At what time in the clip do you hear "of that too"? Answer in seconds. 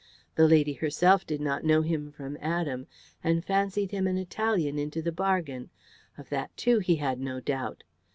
6.17-6.79